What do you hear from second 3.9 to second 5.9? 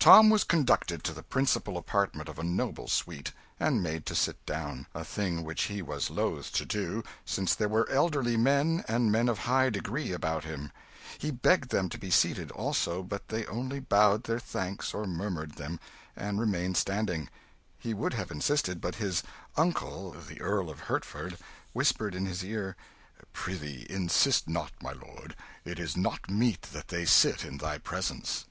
to sit down a thing which he